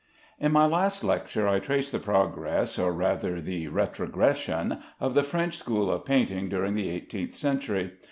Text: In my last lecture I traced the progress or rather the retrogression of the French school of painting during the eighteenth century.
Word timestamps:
In 0.39 0.51
my 0.51 0.65
last 0.65 1.03
lecture 1.03 1.47
I 1.47 1.59
traced 1.59 1.91
the 1.91 1.99
progress 1.99 2.79
or 2.79 2.91
rather 2.91 3.39
the 3.39 3.67
retrogression 3.67 4.79
of 4.99 5.13
the 5.13 5.21
French 5.21 5.59
school 5.59 5.91
of 5.91 6.05
painting 6.05 6.49
during 6.49 6.73
the 6.73 6.89
eighteenth 6.89 7.35
century. 7.35 7.91